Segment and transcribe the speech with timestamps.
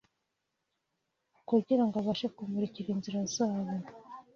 [1.49, 3.73] kugira ngo abashe kumurikira inzira zabo;